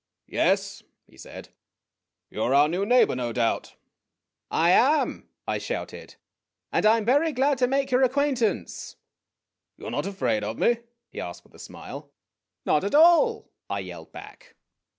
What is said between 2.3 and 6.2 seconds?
You are our new neighbor, no doubt." "I am," I shouted;